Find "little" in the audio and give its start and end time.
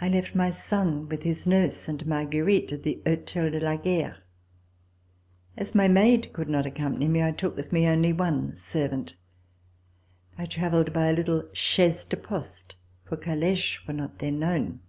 11.12-11.48